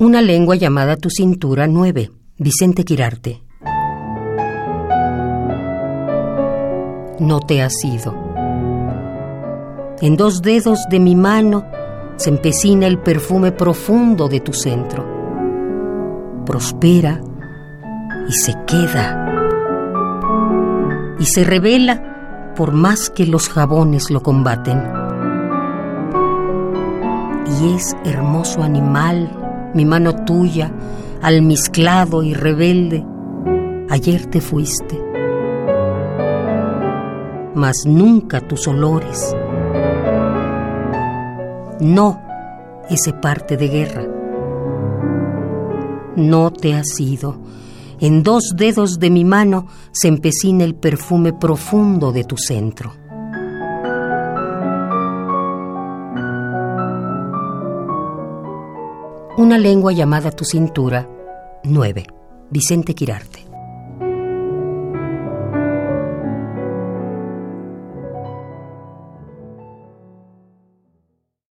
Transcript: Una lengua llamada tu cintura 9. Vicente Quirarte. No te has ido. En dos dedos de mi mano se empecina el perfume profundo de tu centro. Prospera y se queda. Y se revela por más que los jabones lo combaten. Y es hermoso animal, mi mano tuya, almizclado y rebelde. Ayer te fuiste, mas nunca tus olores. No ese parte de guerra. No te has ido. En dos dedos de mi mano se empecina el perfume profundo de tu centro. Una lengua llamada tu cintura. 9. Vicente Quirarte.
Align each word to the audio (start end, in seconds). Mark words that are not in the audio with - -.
Una 0.00 0.22
lengua 0.22 0.54
llamada 0.54 0.96
tu 0.96 1.10
cintura 1.10 1.66
9. 1.66 2.12
Vicente 2.36 2.84
Quirarte. 2.84 3.42
No 7.18 7.40
te 7.40 7.62
has 7.62 7.84
ido. 7.84 8.14
En 10.00 10.16
dos 10.16 10.40
dedos 10.40 10.86
de 10.88 11.00
mi 11.00 11.16
mano 11.16 11.66
se 12.14 12.30
empecina 12.30 12.86
el 12.86 13.00
perfume 13.00 13.50
profundo 13.50 14.28
de 14.28 14.38
tu 14.38 14.52
centro. 14.52 15.04
Prospera 16.46 17.20
y 18.28 18.32
se 18.34 18.54
queda. 18.68 19.26
Y 21.18 21.26
se 21.26 21.42
revela 21.42 22.52
por 22.54 22.70
más 22.70 23.10
que 23.10 23.26
los 23.26 23.48
jabones 23.48 24.12
lo 24.12 24.22
combaten. 24.22 24.80
Y 27.60 27.74
es 27.74 27.96
hermoso 28.04 28.62
animal, 28.62 29.47
mi 29.78 29.84
mano 29.84 30.24
tuya, 30.24 30.72
almizclado 31.22 32.24
y 32.24 32.34
rebelde. 32.34 33.06
Ayer 33.88 34.26
te 34.26 34.40
fuiste, 34.40 35.00
mas 37.54 37.86
nunca 37.86 38.40
tus 38.40 38.66
olores. 38.66 39.36
No 41.78 42.20
ese 42.90 43.12
parte 43.12 43.56
de 43.56 43.68
guerra. 43.68 44.04
No 46.16 46.50
te 46.50 46.74
has 46.74 46.98
ido. 46.98 47.38
En 48.00 48.24
dos 48.24 48.54
dedos 48.56 48.98
de 48.98 49.10
mi 49.10 49.24
mano 49.24 49.68
se 49.92 50.08
empecina 50.08 50.64
el 50.64 50.74
perfume 50.74 51.32
profundo 51.32 52.10
de 52.10 52.24
tu 52.24 52.36
centro. 52.36 52.94
Una 59.38 59.56
lengua 59.56 59.92
llamada 59.92 60.32
tu 60.32 60.44
cintura. 60.44 61.08
9. 61.62 62.06
Vicente 62.50 62.92
Quirarte. 62.92 63.47